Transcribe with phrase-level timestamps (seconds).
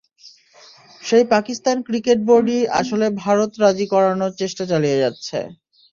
[1.03, 5.37] সেই পাকিস্তান ক্রিকেট বোর্ডই আসলে ভারত রাজি করানোর চেষ্টা চালিয়ে যাচ্ছে।